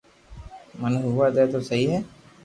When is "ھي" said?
1.91-1.99